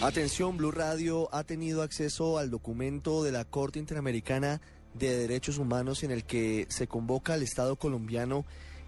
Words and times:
Atención, 0.00 0.56
Blue 0.56 0.70
Radio 0.70 1.28
ha 1.34 1.42
tenido 1.42 1.82
acceso 1.82 2.38
al 2.38 2.50
documento 2.50 3.24
de 3.24 3.32
la 3.32 3.44
Corte 3.44 3.80
Interamericana 3.80 4.60
de 4.94 5.16
Derechos 5.16 5.58
Humanos 5.58 6.04
en 6.04 6.12
el 6.12 6.24
que 6.24 6.66
se 6.70 6.86
convoca 6.86 7.34
al 7.34 7.42
Estado 7.42 7.74
colombiano 7.74 8.44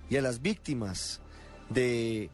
y 0.08 0.16
a 0.18 0.22
las 0.22 0.40
víctimas 0.40 1.20
del 1.68 2.30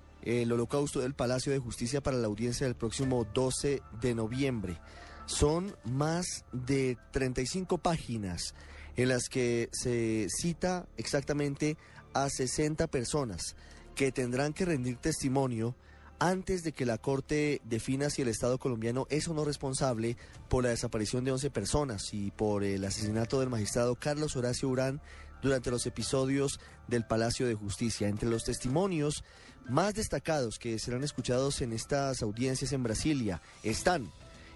holocausto 0.53 1.01
del 1.01 1.15
Palacio 1.15 1.53
de 1.53 1.59
Justicia 1.59 2.03
para 2.03 2.19
la 2.19 2.27
audiencia 2.27 2.67
del 2.67 2.77
próximo 2.77 3.27
12 3.33 3.81
de 4.03 4.15
noviembre. 4.15 4.79
Son 5.25 5.75
más 5.85 6.45
de 6.53 6.99
35 7.13 7.79
páginas 7.79 8.55
en 8.97 9.09
las 9.09 9.31
que 9.31 9.71
se 9.73 10.27
cita 10.29 10.87
exactamente 10.99 11.79
a 12.13 12.29
60 12.29 12.89
personas 12.89 13.57
que 13.95 14.13
tendrán 14.13 14.53
que 14.53 14.67
rendir 14.67 14.99
testimonio 14.99 15.75
antes 16.19 16.63
de 16.63 16.73
que 16.73 16.87
la 16.87 16.99
Corte 16.99 17.61
defina 17.65 18.11
si 18.11 18.23
el 18.23 18.29
Estado 18.29 18.59
colombiano 18.59 19.07
es 19.11 19.29
o 19.29 19.35
no 19.35 19.45
responsable 19.45 20.17
por 20.49 20.65
la 20.65 20.71
desaparición 20.71 21.25
de 21.25 21.33
11 21.33 21.51
personas 21.51 22.13
y 22.13 22.31
por 22.31 22.65
el 22.65 22.85
asesinato 22.85 23.41
del 23.41 23.51
magistrado 23.51 23.95
Carlos 23.97 24.37
Horacio 24.37 24.69
Urán 24.69 25.01
durante 25.43 25.71
los 25.71 25.87
episodios 25.87 26.61
del 26.89 27.07
Palacio 27.07 27.47
de 27.47 27.55
Justicia. 27.55 28.09
Entre 28.09 28.29
los 28.29 28.45
testimonios 28.45 29.25
más 29.69 29.95
destacados 29.95 30.59
que 30.59 30.79
serán 30.79 31.05
escuchados 31.05 31.61
en 31.61 31.73
estas 31.73 32.23
audiencias 32.23 32.73
en 32.73 32.83
Brasilia 32.83 33.43
están 33.63 34.11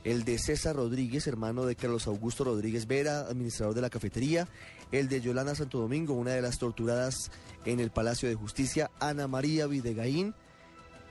el 0.05 0.25
de 0.25 0.39
César 0.39 0.77
Rodríguez, 0.77 1.27
hermano 1.27 1.67
de 1.67 1.77
Carlos 1.77 2.07
Augusto 2.07 2.45
Rodríguez 2.45 2.87
Vera, 2.87 3.21
administrador 3.21 3.75
de 3.75 3.83
la 3.83 3.91
cafetería, 3.91 4.49
el 4.93 5.09
de 5.09 5.21
Yolanda 5.21 5.55
Santo 5.55 5.79
Domingo, 5.79 6.15
una 6.15 6.31
de 6.31 6.41
las 6.41 6.59
torturadas 6.59 7.31
en 7.67 7.81
el 7.81 7.91
Palacio 7.91 8.29
de 8.29 8.35
Justicia, 8.35 8.91
Ana 8.99 9.29
María 9.29 9.67
Videgaín, 9.67 10.35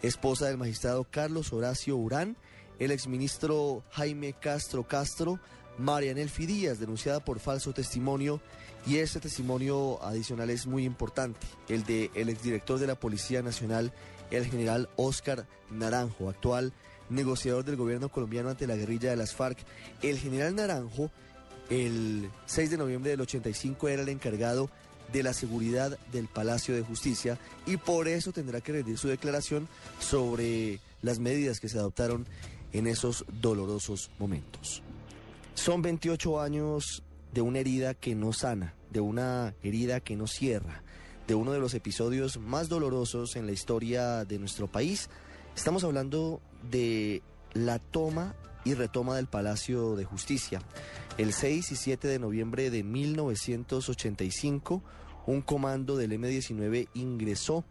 esposa 0.02 0.48
del 0.48 0.58
magistrado 0.58 1.06
Carlos 1.10 1.54
Horacio 1.54 1.96
Urán, 1.98 2.38
el 2.80 2.92
exministro 2.92 3.84
Jaime 3.92 4.34
Castro 4.34 4.88
Castro, 4.88 5.40
Marianel 5.78 6.30
Fidías, 6.30 6.80
denunciada 6.80 7.20
por 7.20 7.40
falso 7.40 7.74
testimonio, 7.74 8.42
y 8.86 8.98
ese 8.98 9.20
testimonio 9.20 10.02
adicional 10.04 10.50
es 10.50 10.66
muy 10.68 10.86
importante, 10.86 11.46
el 11.68 11.84
de 11.84 12.12
el 12.16 12.30
exdirector 12.30 12.80
de 12.80 12.88
la 12.88 12.96
Policía 12.96 13.42
Nacional, 13.42 13.94
el 14.32 14.46
general 14.46 14.90
Óscar 14.96 15.48
Naranjo, 15.70 16.30
actual 16.30 16.74
negociador 17.10 17.66
del 17.66 17.76
gobierno 17.76 18.10
colombiano 18.10 18.50
ante 18.50 18.68
la 18.68 18.76
guerrilla 18.76 19.10
de 19.10 19.16
las 19.16 19.34
FARC. 19.34 19.58
El 20.02 20.18
general 20.18 20.56
Naranjo, 20.56 21.12
el 21.70 22.30
6 22.46 22.72
de 22.72 22.78
noviembre 22.78 23.12
del 23.12 23.22
85, 23.22 23.88
era 23.90 24.02
el 24.02 24.10
encargado 24.10 24.70
de 25.12 25.24
la 25.24 25.34
seguridad 25.34 25.98
del 26.12 26.28
Palacio 26.28 26.76
de 26.76 26.82
Justicia 26.82 27.38
y 27.66 27.78
por 27.78 28.08
eso 28.08 28.32
tendrá 28.32 28.62
que 28.62 28.74
rendir 28.74 28.98
su 28.98 29.08
declaración 29.08 29.68
sobre 30.00 30.80
las 31.02 31.20
medidas 31.20 31.60
que 31.60 31.70
se 31.70 31.80
adoptaron 31.80 32.28
en 32.74 32.88
esos 32.88 33.26
dolorosos 33.42 34.12
momentos. 34.20 34.84
Son 35.54 35.82
28 35.82 36.42
años 36.42 37.04
de 37.34 37.42
una 37.42 37.60
herida 37.60 37.94
que 37.94 38.16
no 38.16 38.34
sana, 38.34 38.74
de 38.92 39.02
una 39.02 39.54
herida 39.64 40.00
que 40.00 40.16
no 40.16 40.28
cierra, 40.28 40.84
de 41.28 41.36
uno 41.36 41.52
de 41.52 41.60
los 41.60 41.74
episodios 41.74 42.40
más 42.40 42.70
dolorosos 42.70 43.36
en 43.36 43.46
la 43.46 43.52
historia 43.52 44.26
de 44.26 44.40
nuestro 44.40 44.68
país. 44.68 45.10
Estamos 45.56 45.84
hablando 45.84 46.42
de 46.72 47.22
la 47.54 47.80
toma 47.80 48.36
y 48.66 48.74
retoma 48.74 49.16
del 49.16 49.28
Palacio 49.28 49.96
de 49.96 50.06
Justicia. 50.06 50.62
El 51.18 51.34
6 51.34 51.72
y 51.72 51.76
7 51.76 52.08
de 52.08 52.20
noviembre 52.20 52.70
de 52.70 52.84
1985, 52.84 54.82
un 55.26 55.42
comando 55.42 55.98
del 55.98 56.14
M-19 56.14 56.88
ingresó 56.94 57.66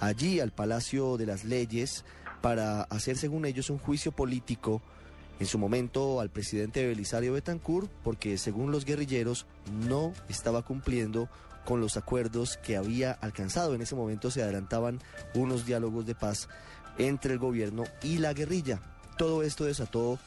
allí 0.00 0.40
al 0.40 0.52
Palacio 0.52 1.16
de 1.16 1.26
las 1.26 1.44
Leyes 1.44 2.04
para 2.40 2.82
hacer, 2.82 3.16
según 3.16 3.46
ellos, 3.46 3.70
un 3.70 3.78
juicio 3.78 4.12
político 4.12 4.82
en 5.40 5.46
su 5.46 5.58
momento 5.58 6.20
al 6.20 6.30
presidente 6.30 6.86
Belisario 6.86 7.32
Betancourt, 7.32 7.90
porque 8.04 8.38
según 8.38 8.70
los 8.70 8.84
guerrilleros 8.84 9.46
no 9.88 10.12
estaba 10.28 10.62
cumpliendo 10.62 11.28
con 11.64 11.80
los 11.80 11.96
acuerdos 11.96 12.58
que 12.58 12.76
había 12.76 13.12
alcanzado. 13.12 13.74
En 13.74 13.82
ese 13.82 13.96
momento 13.96 14.30
se 14.30 14.42
adelantaban 14.42 15.00
unos 15.34 15.66
diálogos 15.66 16.06
de 16.06 16.14
paz 16.14 16.48
entre 16.98 17.32
el 17.32 17.38
gobierno 17.38 17.84
y 18.02 18.18
la 18.18 18.32
guerrilla. 18.34 18.80
Todo 19.16 19.42
esto 19.42 19.64
desató 19.64 20.18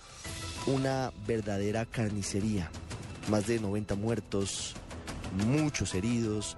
una 0.65 1.11
verdadera 1.25 1.85
carnicería. 1.85 2.69
Más 3.29 3.47
de 3.47 3.59
90 3.59 3.95
muertos, 3.95 4.73
muchos 5.45 5.93
heridos 5.93 6.55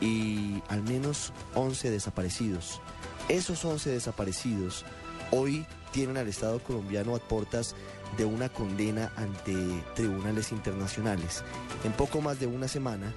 y 0.00 0.62
al 0.68 0.82
menos 0.82 1.32
11 1.54 1.90
desaparecidos. 1.90 2.80
Esos 3.28 3.64
11 3.64 3.90
desaparecidos 3.90 4.84
hoy 5.32 5.66
tienen 5.90 6.16
al 6.16 6.28
Estado 6.28 6.60
colombiano 6.60 7.16
a 7.16 7.18
puertas 7.18 7.74
de 8.16 8.24
una 8.24 8.48
condena 8.48 9.10
ante 9.16 9.54
tribunales 9.94 10.52
internacionales. 10.52 11.42
En 11.84 11.92
poco 11.92 12.20
más 12.20 12.38
de 12.38 12.46
una 12.46 12.68
semana 12.68 13.12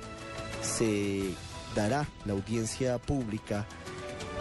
se 0.63 1.33
dará 1.75 2.07
la 2.25 2.33
audiencia 2.33 2.97
pública 2.97 3.67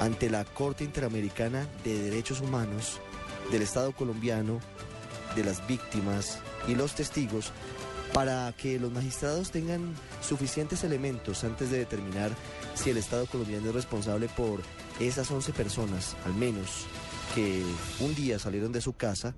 ante 0.00 0.30
la 0.30 0.44
Corte 0.44 0.84
Interamericana 0.84 1.66
de 1.84 1.98
Derechos 1.98 2.40
Humanos 2.40 3.00
del 3.50 3.62
Estado 3.62 3.92
colombiano, 3.92 4.60
de 5.34 5.44
las 5.44 5.66
víctimas 5.66 6.38
y 6.66 6.74
los 6.74 6.94
testigos 6.94 7.52
para 8.12 8.52
que 8.52 8.78
los 8.78 8.90
magistrados 8.90 9.50
tengan 9.50 9.94
suficientes 10.22 10.82
elementos 10.84 11.44
antes 11.44 11.70
de 11.70 11.78
determinar 11.78 12.30
si 12.74 12.90
el 12.90 12.96
Estado 12.96 13.26
colombiano 13.26 13.68
es 13.68 13.74
responsable 13.74 14.28
por 14.28 14.60
esas 15.00 15.30
11 15.30 15.52
personas, 15.52 16.16
al 16.24 16.34
menos, 16.34 16.86
que 17.34 17.62
un 18.00 18.14
día 18.14 18.38
salieron 18.38 18.72
de 18.72 18.80
su 18.80 18.94
casa, 18.94 19.34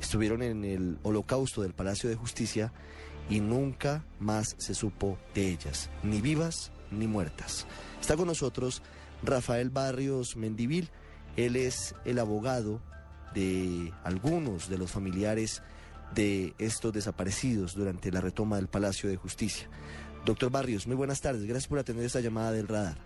estuvieron 0.00 0.42
en 0.42 0.64
el 0.64 0.98
holocausto 1.02 1.62
del 1.62 1.74
Palacio 1.74 2.08
de 2.08 2.16
Justicia 2.16 2.72
y 3.28 3.40
nunca 3.40 4.04
más 4.20 4.54
se 4.58 4.74
supo 4.74 5.18
de 5.34 5.50
ellas, 5.50 5.90
ni 6.02 6.20
vivas 6.20 6.72
ni 6.90 7.06
muertas. 7.06 7.66
Está 8.00 8.16
con 8.16 8.28
nosotros 8.28 8.82
Rafael 9.22 9.70
Barrios 9.70 10.36
Mendivil. 10.36 10.90
Él 11.36 11.56
es 11.56 11.94
el 12.04 12.18
abogado 12.18 12.80
de 13.34 13.92
algunos 14.04 14.68
de 14.68 14.78
los 14.78 14.90
familiares 14.90 15.62
de 16.14 16.54
estos 16.58 16.92
desaparecidos 16.92 17.74
durante 17.74 18.10
la 18.10 18.20
retoma 18.20 18.56
del 18.56 18.68
Palacio 18.68 19.08
de 19.08 19.16
Justicia. 19.16 19.68
Doctor 20.24 20.50
Barrios, 20.50 20.86
muy 20.86 20.96
buenas 20.96 21.20
tardes. 21.20 21.44
Gracias 21.44 21.68
por 21.68 21.78
atender 21.78 22.06
esta 22.06 22.20
llamada 22.20 22.52
del 22.52 22.68
radar. 22.68 22.96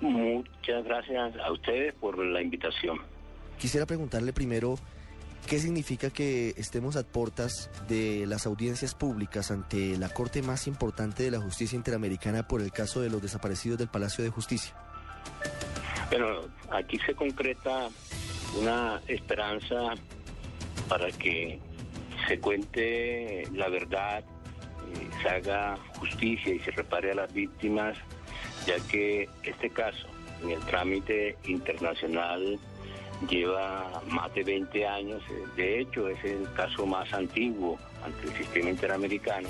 Muchas 0.00 0.84
gracias 0.84 1.34
a 1.36 1.52
ustedes 1.52 1.94
por 1.94 2.18
la 2.18 2.40
invitación. 2.40 2.98
Quisiera 3.58 3.84
preguntarle 3.86 4.32
primero 4.32 4.78
qué 5.46 5.58
significa 5.58 6.10
que 6.10 6.54
estemos 6.56 6.96
a 6.96 7.02
puertas 7.02 7.70
de 7.88 8.26
las 8.26 8.46
audiencias 8.46 8.94
públicas 8.94 9.50
ante 9.50 9.96
la 9.98 10.08
corte 10.08 10.42
más 10.42 10.66
importante 10.66 11.24
de 11.24 11.30
la 11.30 11.40
justicia 11.40 11.76
interamericana 11.76 12.46
por 12.46 12.62
el 12.62 12.70
caso 12.70 13.00
de 13.00 13.10
los 13.10 13.20
desaparecidos 13.20 13.78
del 13.78 13.88
Palacio 13.88 14.22
de 14.22 14.30
Justicia. 14.30 14.74
Bueno, 16.10 16.40
aquí 16.70 16.98
se 17.04 17.14
concreta 17.14 17.88
una 18.56 19.00
esperanza 19.08 19.94
para 20.88 21.10
que 21.10 21.58
se 22.26 22.38
cuente 22.40 23.46
la 23.54 23.68
verdad, 23.68 24.20
eh, 24.20 25.08
se 25.22 25.28
haga 25.28 25.76
justicia 25.98 26.54
y 26.54 26.58
se 26.60 26.70
repare 26.70 27.12
a 27.12 27.14
las 27.14 27.32
víctimas, 27.32 27.96
ya 28.66 28.76
que 28.90 29.28
este 29.42 29.70
caso 29.70 30.06
en 30.42 30.50
el 30.50 30.60
trámite 30.60 31.36
internacional 31.44 32.58
lleva 33.28 34.02
más 34.08 34.32
de 34.34 34.44
20 34.44 34.86
años, 34.86 35.22
eh, 35.30 35.44
de 35.56 35.80
hecho 35.80 36.08
es 36.08 36.22
el 36.24 36.50
caso 36.54 36.86
más 36.86 37.12
antiguo 37.12 37.78
ante 38.04 38.28
el 38.28 38.36
sistema 38.36 38.70
interamericano 38.70 39.48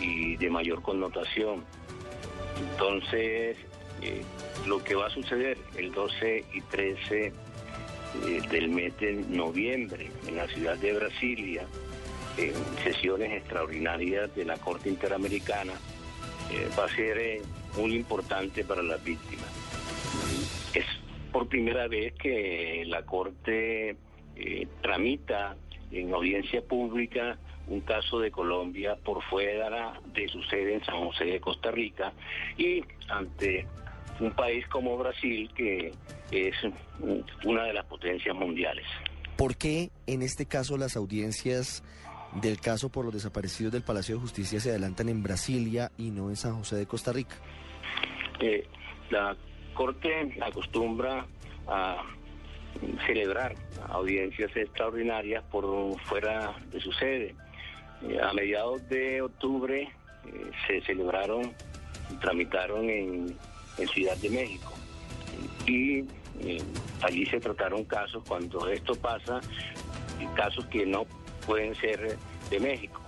y 0.00 0.36
de 0.36 0.50
mayor 0.50 0.82
connotación. 0.82 1.64
Entonces, 2.72 3.56
eh, 4.02 4.22
lo 4.66 4.82
que 4.82 4.94
va 4.94 5.06
a 5.06 5.10
suceder 5.10 5.58
el 5.76 5.92
12 5.92 6.44
y 6.52 6.60
13 6.62 7.32
eh, 8.26 8.40
del 8.50 8.68
mes 8.68 8.96
de 8.98 9.12
noviembre 9.28 10.10
en 10.26 10.36
la 10.36 10.46
ciudad 10.48 10.76
de 10.78 10.92
Brasilia, 10.92 11.66
en 12.36 12.54
sesiones 12.82 13.32
extraordinarias 13.32 14.34
de 14.34 14.44
la 14.44 14.56
Corte 14.56 14.88
Interamericana, 14.88 15.72
eh, 16.52 16.68
va 16.78 16.84
a 16.84 16.88
ser 16.94 17.40
muy 17.76 17.94
importante 17.94 18.64
para 18.64 18.82
las 18.82 19.02
víctimas. 19.02 19.50
Es 20.74 20.84
por 21.32 21.48
primera 21.48 21.88
vez 21.88 22.14
que 22.14 22.84
la 22.86 23.04
Corte 23.04 23.96
tramita 24.82 25.56
en 25.90 26.12
audiencia 26.12 26.62
pública 26.62 27.38
un 27.68 27.80
caso 27.80 28.20
de 28.20 28.30
Colombia 28.30 28.96
por 29.04 29.22
fuera 29.24 30.00
de 30.14 30.28
su 30.28 30.42
sede 30.44 30.74
en 30.74 30.84
San 30.84 30.98
José 31.04 31.24
de 31.24 31.40
Costa 31.40 31.70
Rica 31.70 32.12
y 32.56 32.84
ante 33.08 33.66
un 34.20 34.30
país 34.32 34.66
como 34.68 34.96
Brasil 34.96 35.50
que 35.54 35.92
es 36.30 36.54
una 37.44 37.64
de 37.64 37.72
las 37.72 37.84
potencias 37.86 38.34
mundiales. 38.34 38.86
¿Por 39.36 39.56
qué 39.56 39.90
en 40.06 40.22
este 40.22 40.46
caso 40.46 40.76
las 40.78 40.96
audiencias 40.96 41.82
del 42.40 42.60
caso 42.60 42.90
por 42.90 43.04
los 43.04 43.14
desaparecidos 43.14 43.72
del 43.72 43.82
Palacio 43.82 44.16
de 44.16 44.20
Justicia 44.20 44.60
se 44.60 44.70
adelantan 44.70 45.08
en 45.08 45.22
Brasilia 45.22 45.90
y 45.96 46.10
no 46.10 46.30
en 46.30 46.36
San 46.36 46.56
José 46.56 46.76
de 46.76 46.86
Costa 46.86 47.12
Rica? 47.12 47.36
Eh, 48.40 48.66
la 49.10 49.36
Corte 49.74 50.36
acostumbra 50.40 51.26
a 51.68 52.02
celebrar 53.06 53.54
audiencias 53.88 54.54
extraordinarias 54.56 55.44
por 55.50 55.98
fuera 56.02 56.54
de 56.70 56.80
su 56.80 56.92
sede. 56.92 57.34
Eh, 58.02 58.18
a 58.22 58.32
mediados 58.32 58.86
de 58.88 59.22
octubre 59.22 59.82
eh, 59.82 60.50
se 60.66 60.80
celebraron 60.82 61.52
tramitaron 62.20 62.88
en, 62.88 63.36
Ciudad 63.92 64.16
de 64.16 64.30
México 64.30 64.75
y 65.66 66.04
eh, 66.40 66.62
allí 67.02 67.26
se 67.26 67.40
trataron 67.40 67.84
casos 67.84 68.22
cuando 68.26 68.68
esto 68.68 68.94
pasa, 68.94 69.40
casos 70.34 70.66
que 70.66 70.86
no 70.86 71.06
pueden 71.46 71.74
ser 71.76 72.16
de 72.50 72.60
México 72.60 73.00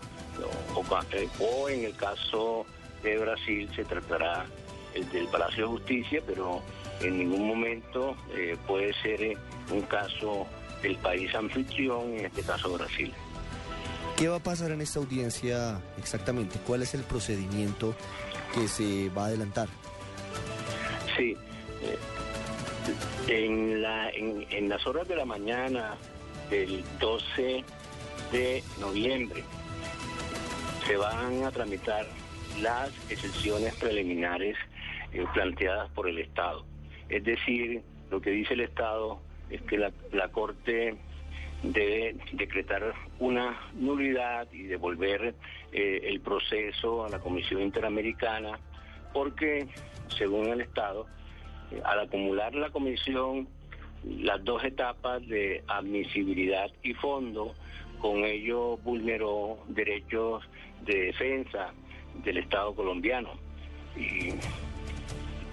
o 1.41 1.69
en 1.69 1.85
el 1.85 1.95
caso 1.97 2.67
de 3.03 3.19
Brasil 3.19 3.69
se 3.75 3.85
tratará 3.85 4.47
el 4.95 5.09
del 5.11 5.27
Palacio 5.29 5.65
de 5.65 5.71
Justicia, 5.71 6.23
pero 6.27 6.63
en 7.01 7.19
ningún 7.19 7.47
momento 7.47 8.17
eh, 8.35 8.57
puede 8.67 8.93
ser 9.03 9.23
eh, 9.23 9.37
un 9.71 9.83
caso 9.83 10.47
del 10.83 10.97
país 10.97 11.35
anfitrión, 11.35 12.15
en 12.15 12.27
este 12.27 12.43
caso 12.43 12.73
Brasil. 12.73 13.13
¿Qué 14.17 14.29
va 14.29 14.37
a 14.37 14.43
pasar 14.43 14.73
en 14.73 14.81
esta 14.81 14.99
audiencia 14.99 15.81
exactamente? 15.97 16.59
¿Cuál 16.67 16.83
es 16.83 16.95
el 16.95 17.03
procedimiento 17.03 17.95
que 18.53 18.67
se 18.67 19.11
va 19.11 19.25
a 19.25 19.27
adelantar? 19.27 19.69
Sí, 21.17 21.37
eh, 21.83 21.99
en, 23.29 23.83
la, 23.83 24.11
en 24.11 24.69
las 24.69 24.87
horas 24.87 25.07
de 25.09 25.17
la 25.17 25.25
mañana 25.25 25.97
del 26.51 26.85
12 27.01 27.65
de 28.33 28.63
noviembre 28.81 29.43
se 30.89 30.97
van 30.97 31.45
a 31.45 31.51
tramitar 31.51 32.07
las 32.63 32.89
excepciones 33.11 33.75
preliminares 33.75 34.57
eh, 35.13 35.25
planteadas 35.35 35.91
por 35.91 36.09
el 36.09 36.19
Estado. 36.19 36.65
Es 37.11 37.25
decir, 37.25 37.83
lo 38.11 38.23
que 38.23 38.31
dice 38.31 38.55
el 38.55 38.61
Estado 38.61 39.21
es 39.51 39.61
que 39.63 39.77
la, 39.77 39.93
Corte 40.33 40.97
debe 41.63 42.17
decretar 42.33 42.95
una 43.19 43.59
nulidad 43.75 44.51
y 44.51 44.63
devolver 44.63 45.35
eh, 45.73 46.01
el 46.05 46.21
proceso 46.21 47.05
a 47.05 47.11
la 47.11 47.19
Comisión 47.19 47.61
Interamericana, 47.61 48.59
porque, 49.13 49.69
según 50.17 50.49
el 50.49 50.63
Estado, 50.63 51.07
al 51.85 52.01
acumular 52.01 52.55
la 52.55 52.71
Comisión 52.71 53.49
las 54.05 54.43
dos 54.45 54.65
etapas 54.65 55.27
de 55.27 55.63
admisibilidad 55.67 56.71
y 56.83 56.95
fondo, 56.95 57.55
con 58.01 58.25
ello 58.25 58.77
vulneró 58.79 59.59
derechos 59.69 60.45
de 60.85 61.07
defensa 61.07 61.73
del 62.25 62.39
Estado 62.39 62.75
colombiano. 62.75 63.31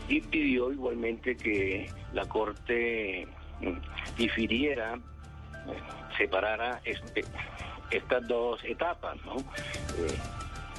Y 0.07 0.21
pidió 0.21 0.71
igualmente 0.71 1.35
que 1.35 1.89
la 2.13 2.25
Corte 2.27 3.27
mm, 3.61 4.15
difiriera, 4.17 4.99
separara 6.15 6.79
este, 6.85 7.25
estas 7.89 8.27
dos 8.27 8.63
etapas, 8.63 9.17
¿no? 9.25 9.37
Eh, 9.37 10.17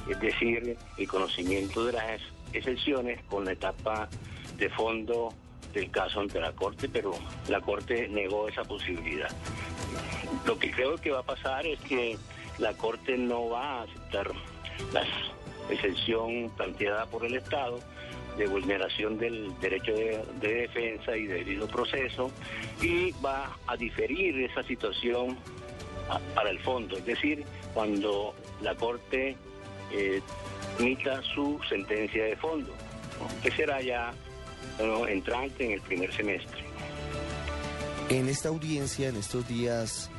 es 0.09 0.19
decir, 0.21 0.77
el 0.97 1.07
conocimiento 1.07 1.85
de 1.85 1.93
las 1.93 2.21
excepciones 2.53 3.21
con 3.23 3.43
la 3.43 3.51
etapa 3.51 4.07
de 4.57 4.69
fondo 4.69 5.33
del 5.73 5.91
caso 5.91 6.19
ante 6.19 6.39
la 6.39 6.51
Corte, 6.53 6.89
pero 6.89 7.11
la 7.47 7.61
Corte 7.61 8.07
negó 8.07 8.47
esa 8.47 8.63
posibilidad. 8.63 9.29
Lo 10.45 10.57
que 10.57 10.71
creo 10.71 10.97
que 10.97 11.11
va 11.11 11.19
a 11.19 11.23
pasar 11.23 11.65
es 11.65 11.79
que 11.81 12.17
la 12.57 12.73
Corte 12.73 13.17
no 13.17 13.49
va 13.49 13.79
a 13.79 13.83
aceptar 13.83 14.31
la 14.93 15.03
excepción 15.69 16.51
planteada 16.55 17.05
por 17.05 17.25
el 17.25 17.35
Estado, 17.35 17.79
de 18.37 18.45
vulneración 18.45 19.17
del 19.17 19.51
derecho 19.59 19.93
de, 19.93 20.23
defensa 20.39 21.17
y 21.17 21.25
debido 21.25 21.67
proceso 21.67 22.31
y 22.81 23.11
va 23.25 23.57
a 23.65 23.75
diferir 23.75 24.39
esa 24.43 24.63
situación 24.63 25.37
para 26.35 26.51
el 26.51 26.59
fondo, 26.59 26.97
es 26.97 27.05
decir, 27.05 27.43
cuando 27.73 28.33
la 28.61 28.75
Corte 28.75 29.35
eh, 29.91 30.21
emita 30.79 31.21
su 31.23 31.59
sentencia 31.67 32.25
de 32.25 32.35
fondo, 32.37 32.71
que 33.41 33.51
será 33.51 33.81
ya 33.81 34.13
entrante 35.07 35.65
en 35.65 35.71
el 35.71 35.81
primer 35.81 36.13
semestre. 36.13 36.63
En 38.09 38.29
esta 38.29 38.49
audiencia, 38.49 39.09
en 39.09 39.17
estos 39.17 39.47
días 39.47 40.09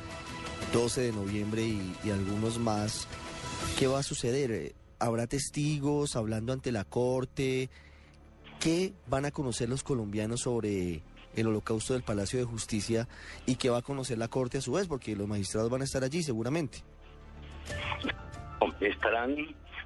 12 0.73 1.01
de 1.01 1.11
noviembre 1.11 1.63
y, 1.63 1.95
y 2.03 2.11
algunos 2.11 2.59
más, 2.59 3.07
¿qué 3.77 3.87
va 3.87 3.99
a 3.99 4.03
suceder? 4.03 4.73
¿Habrá 4.99 5.27
testigos 5.27 6.15
hablando 6.15 6.53
ante 6.53 6.71
la 6.71 6.83
Corte? 6.83 7.69
¿Qué 8.59 8.93
van 9.07 9.25
a 9.25 9.31
conocer 9.31 9.69
los 9.69 9.83
colombianos 9.83 10.41
sobre 10.41 11.01
el 11.35 11.47
holocausto 11.47 11.93
del 11.93 12.03
Palacio 12.03 12.39
de 12.39 12.45
Justicia 12.45 13.07
y 13.45 13.55
qué 13.55 13.69
va 13.69 13.77
a 13.77 13.81
conocer 13.81 14.17
la 14.17 14.27
Corte 14.27 14.57
a 14.57 14.61
su 14.61 14.73
vez? 14.73 14.87
Porque 14.87 15.15
los 15.15 15.27
magistrados 15.27 15.69
van 15.69 15.81
a 15.81 15.85
estar 15.85 16.03
allí 16.03 16.21
seguramente. 16.21 16.79
Estarán 18.81 19.35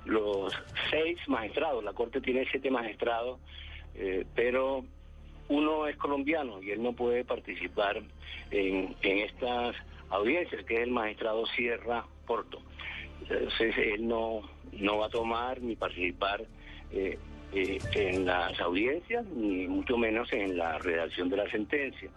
los 0.06 0.54
seis 0.90 1.18
magistrados, 1.28 1.84
la 1.84 1.94
Corte 1.94 2.20
tiene 2.22 2.46
siete 2.50 2.70
magistrados, 2.70 3.40
eh, 3.96 4.26
pero 4.36 4.84
uno 5.50 5.88
es 5.88 5.96
colombiano 5.98 6.62
y 6.62 6.72
él 6.72 6.82
no 6.82 6.94
puede 6.94 7.24
participar 7.24 8.02
en, 8.52 8.96
estas 9.02 9.76
audiencias, 10.10 10.64
que 10.66 10.76
es 10.78 10.84
el 10.84 10.92
magistrado 10.92 11.46
Sierra 11.48 12.06
Porto. 12.26 12.60
Entonces 13.22 13.76
él 13.78 14.08
no, 14.08 14.42
no 14.74 14.98
va 14.98 15.08
a 15.08 15.10
tomar 15.10 15.62
ni 15.62 15.76
participar 15.76 16.44
eh, 16.92 17.18
eh, 17.54 17.80
en 17.94 18.26
las 18.26 18.60
audiencias, 18.60 19.26
ni 19.28 19.68
mucho 19.68 19.98
menos 19.98 20.32
en 20.34 20.58
la 20.58 20.78
redacción 20.80 21.30
de 21.30 21.38
la 21.38 21.50
sentencia. 21.50 22.10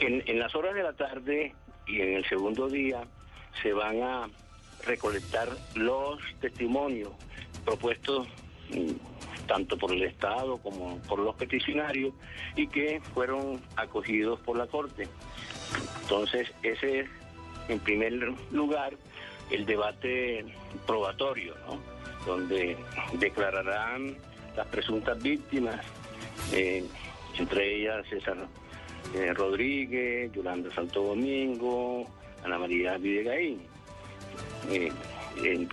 En, 0.00 0.38
las 0.38 0.54
horas 0.54 0.74
de 0.74 0.82
la 0.82 0.94
tarde 0.94 1.54
y 1.86 2.00
en 2.00 2.14
el 2.14 2.24
segundo 2.26 2.68
día 2.68 3.02
se 3.62 3.74
van 3.74 4.02
a 4.02 4.30
recolectar 4.86 5.50
los 5.74 6.18
testimonios 6.40 7.10
propuestos 7.66 8.26
mm, 8.70 8.92
tanto 9.48 9.76
por 9.76 9.90
el 9.92 10.02
Estado 10.04 10.58
como 10.58 10.98
por 11.08 11.18
los 11.18 11.34
peticionarios 11.34 12.14
y 12.54 12.68
que 12.68 13.00
fueron 13.12 13.60
acogidos 13.74 14.38
por 14.40 14.56
la 14.56 14.68
Corte. 14.68 15.08
Entonces, 16.02 16.52
ese 16.62 17.00
es, 17.00 17.08
en 17.68 17.80
primer 17.80 18.12
lugar, 18.52 18.94
el 19.50 19.66
debate 19.66 20.44
probatorio, 20.86 21.54
¿no? 21.66 21.80
donde 22.24 22.76
declararán 23.14 24.16
las 24.56 24.66
presuntas 24.68 25.20
víctimas, 25.22 25.84
eh, 26.52 26.84
entre 27.38 27.76
ellas 27.76 28.06
César 28.08 28.36
eh, 29.14 29.32
Rodríguez, 29.32 30.30
Yolanda 30.32 30.72
Santo 30.74 31.02
Domingo, 31.02 32.06
Ana 32.44 32.58
María 32.58 32.98
Videgaín, 32.98 33.62
eh, 34.70 34.92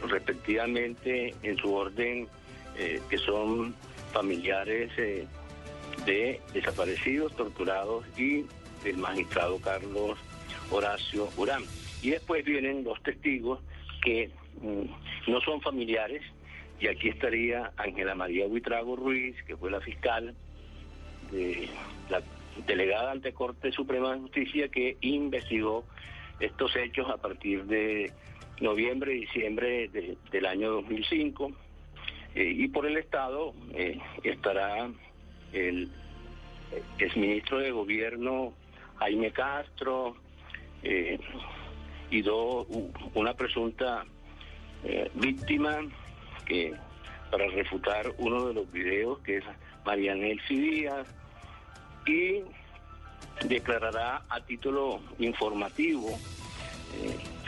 respectivamente 0.07 1.33
en 1.43 1.57
su 1.57 1.73
orden 1.73 2.27
que 2.75 3.17
son 3.17 3.73
familiares 4.11 4.91
de 6.05 6.41
desaparecidos, 6.53 7.35
torturados 7.35 8.05
y 8.17 8.45
del 8.83 8.97
magistrado 8.97 9.59
Carlos 9.59 10.17
Horacio 10.71 11.29
Urán. 11.37 11.63
Y 12.01 12.11
después 12.11 12.45
vienen 12.45 12.83
los 12.83 13.01
testigos 13.01 13.59
que 14.03 14.29
mm, 14.61 15.31
no 15.31 15.41
son 15.41 15.61
familiares, 15.61 16.21
y 16.79 16.87
aquí 16.87 17.09
estaría 17.09 17.71
Ángela 17.77 18.15
María 18.15 18.45
Huitrago 18.45 18.95
Ruiz, 18.95 19.35
que 19.47 19.55
fue 19.55 19.71
la 19.71 19.81
fiscal 19.81 20.35
de 21.31 21.67
la 22.09 22.21
delegada 22.67 23.11
ante 23.11 23.33
Corte 23.33 23.71
Suprema 23.71 24.13
de 24.13 24.19
Justicia 24.19 24.69
que 24.69 24.97
investigó 25.01 25.85
estos 26.39 26.75
hechos 26.75 27.09
a 27.09 27.17
partir 27.17 27.65
de 27.65 28.11
noviembre 28.61 29.15
y 29.15 29.21
diciembre 29.21 29.89
del 30.31 30.45
año 30.45 30.71
2005. 30.71 31.51
Eh, 32.35 32.53
y 32.53 32.67
por 32.67 32.85
el 32.85 32.97
Estado 32.97 33.53
eh, 33.73 33.97
estará 34.23 34.89
el 35.53 35.89
exministro 36.99 37.59
de 37.59 37.71
Gobierno 37.71 38.53
Jaime 38.97 39.31
Castro 39.31 40.17
eh, 40.83 41.17
y 42.11 42.21
do, 42.21 42.67
una 43.13 43.33
presunta 43.33 44.05
víctima 45.15 45.79
que 46.45 46.73
para 47.31 47.47
refutar 47.47 48.13
uno 48.19 48.47
de 48.47 48.53
los 48.53 48.71
videos 48.71 49.19
que 49.19 49.37
es 49.37 49.43
Marianel 49.83 50.39
Díaz 50.47 51.07
y 52.05 52.41
declarará 53.47 54.23
a 54.29 54.41
título 54.41 55.01
informativo 55.17 56.19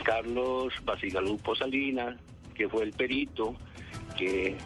Carlos 0.02 0.74
Basigalupo 0.82 1.54
Salinas, 1.54 2.16
que 2.54 2.68
fue 2.68 2.82
el 2.82 2.92
perito 2.92 3.54
que, 4.16 4.56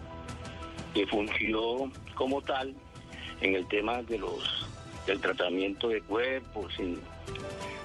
que 0.95 1.07
fungió 1.07 1.91
como 2.15 2.41
tal 2.43 2.75
en 3.41 3.55
el 3.55 3.67
tema 3.69 4.03
de 4.03 4.19
los 4.19 4.67
del 5.07 5.21
tratamiento 5.21 5.89
de 5.89 6.01
cuerpos, 6.03 6.73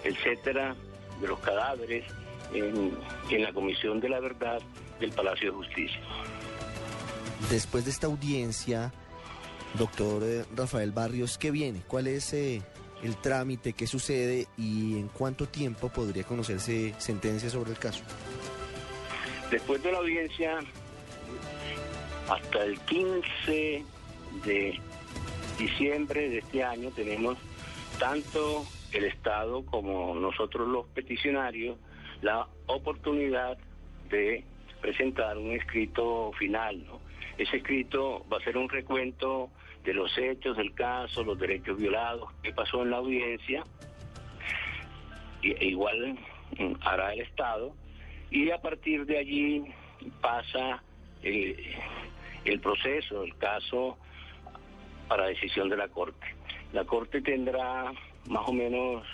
etcétera, 0.04 0.76
de 1.20 1.28
los 1.28 1.40
cadáveres 1.40 2.06
en, 2.54 2.96
en 3.30 3.44
la 3.44 3.52
Comisión 3.54 4.00
de 4.00 4.10
la 4.10 4.20
Verdad 4.20 4.62
del 5.00 5.12
Palacio 5.12 5.52
de 5.52 5.58
Justicia. 5.58 6.00
Después 7.50 7.86
de 7.86 7.92
esta 7.92 8.06
audiencia, 8.06 8.94
doctor 9.80 10.24
eh, 10.24 10.46
Rafael 10.56 10.92
Barrios, 10.92 11.40
¿qué 11.40 11.50
viene? 11.50 11.82
¿Cuál 11.88 12.06
es 12.06 12.34
eh, 12.34 12.62
el 13.04 13.16
trámite, 13.18 13.74
qué 13.74 13.88
sucede 13.88 14.48
y 14.58 14.98
en 14.98 15.08
cuánto 15.10 15.48
tiempo 15.48 15.90
podría 15.90 16.24
conocerse 16.24 16.96
sentencia 16.98 17.50
sobre 17.50 17.72
el 17.72 17.78
caso. 17.78 18.04
Después 19.52 19.82
de 19.84 19.92
la 19.92 20.00
audiencia, 20.00 20.60
hasta 22.29 22.63
el 22.63 22.79
15 22.81 23.84
de 24.46 24.79
diciembre 25.57 26.29
de 26.29 26.38
este 26.39 26.63
año 26.63 26.91
tenemos 26.91 27.38
tanto 28.00 28.65
el 28.93 29.05
Estado 29.05 29.65
como 29.65 30.15
nosotros 30.15 30.67
los 30.67 30.86
peticionarios 30.88 31.77
la 32.22 32.48
oportunidad 32.67 33.57
de 34.10 34.43
presentar 34.81 35.38
un 35.38 35.51
escrito 35.51 36.31
final. 36.38 36.84
Ese 37.38 37.57
escrito 37.57 38.25
va 38.31 38.38
a 38.38 38.41
ser 38.41 38.57
un 38.57 38.69
recuento 38.69 39.50
de 39.84 39.93
los 39.93 40.15
hechos 40.17 40.57
del 40.57 40.74
caso, 40.74 41.24
los 41.24 41.39
derechos 41.39 41.77
violados, 41.77 42.29
qué 42.43 42.51
pasó 42.51 42.84
en 42.84 42.91
la 42.91 42.98
audiencia, 42.98 43.63
e 45.43 45.65
igual 45.65 46.17
mm, 46.57 46.74
hará 46.81 47.13
el 47.13 47.22
Estado, 47.22 47.74
y 48.31 48.50
a 48.50 48.57
partir 48.57 49.05
de 49.05 49.17
allí 49.17 49.63
pasa 50.22 50.84
el, 51.22 51.55
el 52.51 52.60
proceso, 52.60 53.24
el 53.24 53.36
caso 53.38 53.98
para 55.08 55.27
decisión 55.27 55.70
de 55.70 55.77
la 55.77 55.88
Corte. 55.88 56.27
La 56.74 56.84
Corte 56.86 57.22
tendrá 57.22 57.92
más 58.27 58.48
o 58.48 58.54
menos, 58.54 59.06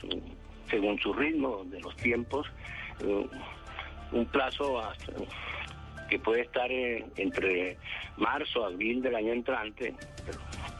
según 0.70 1.00
su 1.00 1.14
ritmo 1.14 1.64
de 1.66 1.80
los 1.82 1.96
tiempos, 1.98 2.48
eh, 3.04 3.28
un 4.12 4.26
plazo 4.28 4.82
que 6.10 6.20
puede 6.20 6.42
estar 6.42 6.72
eh, 6.72 7.06
entre 7.18 7.78
marzo, 8.18 8.66
abril 8.66 9.02
del 9.02 9.16
año 9.16 9.34
entrante, 9.34 9.94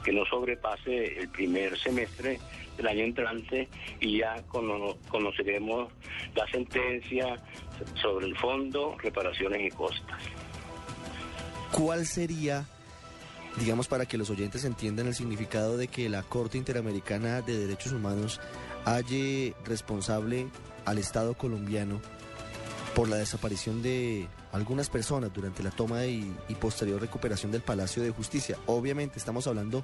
que 0.04 0.12
no 0.12 0.26
sobrepase 0.26 1.20
el 1.20 1.30
primer 1.30 1.78
semestre 1.78 2.40
del 2.78 2.88
año 2.88 3.04
entrante 3.04 3.70
y 4.00 4.20
ya 4.20 4.44
conoceremos 5.10 5.92
la 6.36 6.48
sentencia 6.48 7.40
sobre 8.02 8.28
el 8.28 8.36
fondo, 8.38 8.96
reparaciones 9.00 9.62
y 9.62 9.76
costas. 9.76 10.22
¿Cuál 11.74 12.06
sería, 12.06 12.68
digamos, 13.58 13.88
para 13.88 14.06
que 14.06 14.18
los 14.18 14.30
oyentes 14.30 14.64
entiendan 14.64 15.08
el 15.08 15.16
significado 15.16 15.76
de 15.76 15.88
que 15.88 16.08
la 16.08 16.22
Corte 16.22 16.60
Interamericana 16.60 17.42
de 17.42 17.58
Derechos 17.58 17.94
Humanos 17.94 18.40
halle 18.86 19.56
responsable 19.66 20.48
al 20.86 21.00
Estado 21.00 21.34
colombiano 21.34 22.00
por 22.94 23.10
la 23.10 23.16
desaparición 23.16 23.82
de 23.82 24.28
algunas 24.52 24.90
personas 24.90 25.34
durante 25.34 25.64
la 25.64 25.72
toma 25.72 26.06
y, 26.06 26.36
posterior 26.62 27.02
recuperación 27.02 27.52
del 27.52 27.62
Palacio 27.62 28.04
de 28.04 28.12
Justicia. 28.12 28.58
Obviamente 28.68 29.18
estamos 29.18 29.48
hablando 29.48 29.84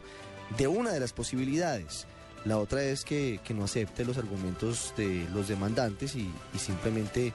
de 0.58 0.68
una 0.68 0.92
de 0.92 1.00
las 1.00 1.12
posibilidades. 1.12 2.06
La 2.46 2.58
otra 2.58 2.84
es 2.84 3.04
que, 3.04 3.40
no 3.54 3.66
acepte 3.66 4.06
los 4.06 4.18
argumentos 4.18 4.94
de 4.96 5.28
los 5.34 5.48
demandantes 5.48 6.16
y, 6.16 6.30
simplemente 6.58 7.34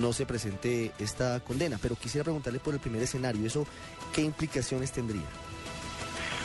no 0.00 0.12
se 0.12 0.26
presente 0.26 0.92
esta 0.98 1.40
condena. 1.40 1.78
Pero 1.80 1.96
quisiera 1.96 2.24
preguntarle 2.24 2.58
por 2.58 2.74
el 2.74 2.80
primer 2.80 3.02
escenario, 3.02 3.46
¿eso 3.46 3.66
qué 4.14 4.22
implicaciones 4.22 4.92
tendría? 4.92 5.22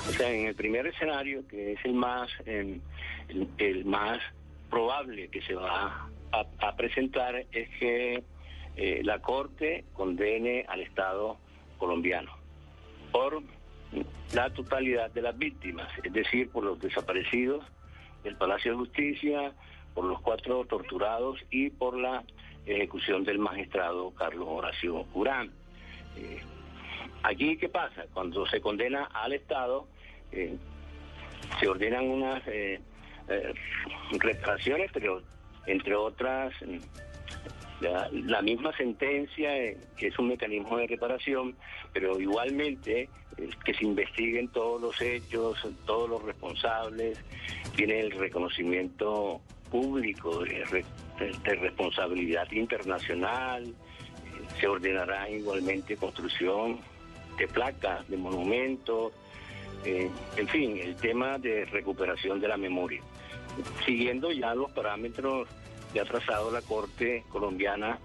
O 0.09 0.13
sea, 0.13 0.31
en 0.31 0.47
el 0.47 0.55
primer 0.55 0.87
escenario, 0.87 1.45
que 1.47 1.73
es 1.73 1.79
el 1.83 1.93
más, 1.93 2.29
el, 2.45 2.81
más 3.85 4.19
probable 4.69 5.27
que 5.27 5.41
se 5.41 5.53
va 5.53 6.09
a 6.31 6.75
presentar, 6.75 7.35
es 7.51 7.69
que 7.77 8.23
eh, 8.77 9.01
la 9.03 9.19
Corte 9.19 9.85
condene 9.93 10.63
al 10.67 10.81
Estado 10.81 11.37
colombiano 11.77 12.31
por 13.11 13.41
la 14.33 14.53
totalidad 14.53 15.09
de 15.11 15.21
las 15.23 15.37
víctimas, 15.37 15.89
es 16.03 16.13
decir, 16.13 16.49
por 16.49 16.63
los 16.63 16.79
desaparecidos 16.79 17.63
del 18.23 18.35
Palacio 18.35 18.71
de 18.71 18.77
Justicia, 18.77 19.53
por 19.93 20.05
los 20.05 20.21
cuatro 20.21 20.65
torturados 20.65 21.39
y 21.49 21.69
por 21.69 21.97
la 21.97 22.23
ejecución 22.65 23.23
del 23.23 23.39
magistrado 23.39 24.11
Carlos 24.11 24.47
Horacio 24.49 25.05
Urán. 25.13 25.51
Eh, 26.17 26.39
allí, 27.23 27.57
¿qué 27.57 27.69
pasa? 27.69 28.05
Cuando 28.13 28.45
se 28.47 28.61
condena 28.61 29.05
al 29.05 29.33
Estado, 29.33 29.87
eh, 30.31 30.55
se 31.59 31.67
ordenan 31.67 32.05
unas 32.05 32.43
reparaciones, 34.19 34.89
pero 34.93 35.21
entre 35.65 35.95
otras 35.95 36.53
la, 37.79 38.41
misma 38.41 38.75
sentencia, 38.75 39.55
eh, 39.55 39.77
que 39.97 40.07
es 40.07 40.19
un 40.19 40.29
mecanismo 40.29 40.77
de 40.77 40.87
reparación, 40.87 41.55
pero 41.93 42.19
igualmente 42.19 43.09
eh, 43.37 43.49
que 43.63 43.73
se 43.73 43.85
investiguen 43.85 44.47
todos 44.49 44.81
los 44.81 44.99
hechos, 45.01 45.67
todos 45.85 46.09
los 46.09 46.23
responsables, 46.23 47.19
tiene 47.75 47.99
el 47.99 48.11
reconocimiento 48.11 49.41
público 49.69 50.43
de, 50.43 50.83
responsabilidad 51.43 52.51
internacional, 52.51 53.65
eh, 53.65 53.71
se 54.59 54.67
ordenará 54.67 55.29
igualmente 55.29 55.97
construcción 55.97 56.79
de 57.37 57.47
placas, 57.47 58.07
de 58.09 58.17
monumentos, 58.17 59.13
en 59.85 60.47
fin, 60.49 60.77
el 60.77 60.95
tema 60.95 61.37
de 61.37 61.63
recuperación 61.65 62.41
de 62.41 62.47
la 62.47 62.57
memoria, 62.57 62.99
siguiendo 63.85 64.31
ya 64.31 64.53
los 64.55 64.71
parámetros 64.71 65.47
ha 65.99 66.05
trazado 66.05 66.51
la 66.51 66.61
Corte 66.61 67.23
colombiana, 67.29 67.99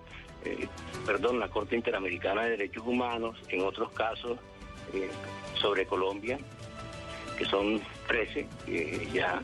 eh, 0.45 0.67
perdón, 1.07 1.39
la 1.39 1.49
Corte 1.49 1.77
Interamericana 1.77 2.45
de 2.45 2.51
Derechos 2.51 2.85
Humanos, 2.87 3.39
en 3.49 3.63
otros 3.63 3.93
casos 3.93 4.39
eh, 4.93 5.11
sobre 5.55 5.87
Colombia, 5.87 6.39
que 7.39 7.45
son 7.45 7.81
13, 8.09 8.49
que 8.67 9.09
ya, 9.13 9.43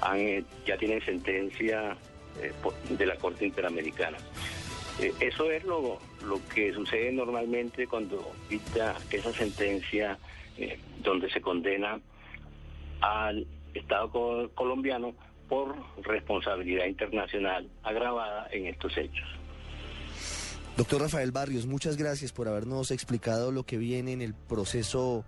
han, 0.00 0.44
ya 0.66 0.76
tienen 0.76 1.04
sentencia 1.04 1.96
eh, 2.40 2.52
de 2.90 3.06
la 3.06 3.16
Corte 3.16 3.46
Interamericana. 3.46 4.18
eso 5.20 5.50
es 5.50 5.64
lo, 5.64 5.98
lo 6.24 6.40
que 6.54 6.72
sucede 6.72 7.12
normalmente 7.12 7.86
cuando 7.86 8.32
dicta 8.48 8.96
esa 9.10 9.32
sentencia 9.32 10.18
donde 11.02 11.30
se 11.30 11.40
condena 11.40 11.98
al 13.00 13.46
Estado 13.72 14.50
colombiano 14.54 15.14
por 15.50 15.74
responsabilidad 16.04 16.86
internacional 16.86 17.68
agravada 17.82 18.48
en 18.52 18.66
estos 18.66 18.96
hechos. 18.96 19.28
Doctor 20.76 21.02
Rafael 21.02 21.32
Barrios, 21.32 21.66
muchas 21.66 21.96
gracias 21.96 22.32
por 22.32 22.48
habernos 22.48 22.92
explicado 22.92 23.50
lo 23.50 23.64
que 23.64 23.76
viene 23.76 24.12
en 24.12 24.22
el 24.22 24.32
proceso 24.32 25.24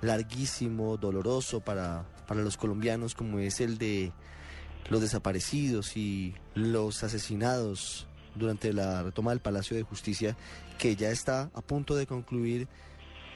larguísimo, 0.00 0.96
doloroso 0.96 1.60
para, 1.60 2.06
para 2.26 2.40
los 2.40 2.56
colombianos, 2.56 3.14
como 3.14 3.38
es 3.38 3.60
el 3.60 3.78
de 3.78 4.10
los 4.88 5.02
desaparecidos 5.02 5.96
y 5.96 6.34
los 6.54 7.04
asesinados 7.04 8.08
durante 8.34 8.72
la 8.72 9.02
retoma 9.02 9.32
del 9.32 9.40
Palacio 9.40 9.76
de 9.76 9.82
Justicia, 9.82 10.36
que 10.78 10.96
ya 10.96 11.10
está 11.10 11.50
a 11.54 11.60
punto 11.60 11.94
de 11.94 12.06
concluir 12.06 12.68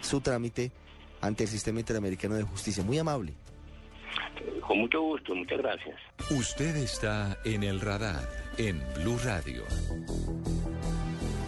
su 0.00 0.20
trámite 0.20 0.72
ante 1.20 1.44
el 1.44 1.50
Sistema 1.50 1.80
Interamericano 1.80 2.36
de 2.36 2.42
Justicia. 2.42 2.82
Muy 2.82 2.98
amable. 2.98 3.34
Con 4.66 4.78
mucho 4.78 5.00
gusto, 5.00 5.34
muchas 5.34 5.58
gracias. 5.58 5.96
Usted 6.30 6.76
está 6.76 7.38
en 7.44 7.62
el 7.62 7.80
radar 7.80 8.28
en 8.58 8.80
Blue 8.96 9.18
Radio. 9.24 9.64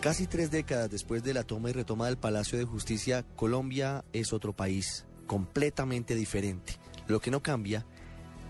Casi 0.00 0.26
tres 0.26 0.50
décadas 0.50 0.90
después 0.90 1.23
de 1.23 1.33
la 1.33 1.44
toma 1.44 1.71
y 1.71 1.73
retoma 1.73 2.06
del 2.06 2.18
Palacio 2.18 2.59
de 2.59 2.64
Justicia, 2.64 3.25
Colombia 3.37 4.04
es 4.12 4.33
otro 4.33 4.52
país 4.52 5.06
completamente 5.26 6.14
diferente. 6.14 6.75
Lo 7.06 7.21
que 7.21 7.30
no 7.30 7.42
cambia 7.42 7.87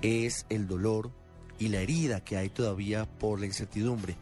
es 0.02 0.46
el 0.48 0.66
dolor 0.66 1.12
y 1.58 1.68
la 1.68 1.80
herida 1.80 2.24
que 2.24 2.36
hay 2.36 2.48
todavía 2.48 3.06
por 3.06 3.38
la 3.38 3.46
incertidumbre 3.46 4.16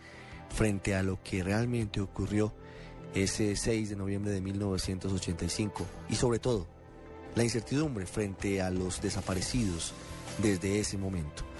frente 0.50 0.94
a 0.94 1.02
lo 1.02 1.22
que 1.22 1.42
realmente 1.42 2.00
ocurrió 2.00 2.52
ese 3.14 3.56
6 3.56 3.90
de 3.90 3.96
noviembre 3.96 4.32
de 4.32 4.40
1985 4.40 5.86
y 6.10 6.14
sobre 6.14 6.38
todo 6.38 6.66
la 7.34 7.44
incertidumbre 7.44 8.06
frente 8.06 8.60
a 8.60 8.70
los 8.70 9.00
desaparecidos 9.00 9.94
desde 10.38 10.80
ese 10.80 10.98
momento. 10.98 11.51